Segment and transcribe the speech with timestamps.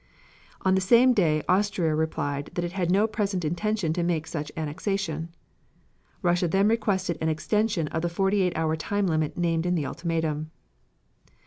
[0.63, 4.51] On the same day Austria replied that it had no present intention to make such
[4.57, 5.29] annexation.
[6.23, 9.85] Russia then requested an extension of the forty eight hour time limit named in the
[9.85, 10.49] ultimatum.